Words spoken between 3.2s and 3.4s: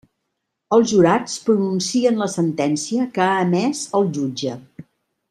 ha